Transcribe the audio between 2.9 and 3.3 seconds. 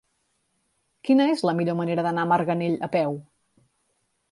peu?